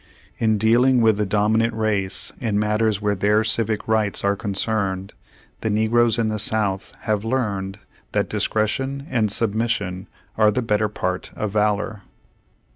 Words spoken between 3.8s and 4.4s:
rights ^ See page ISl. are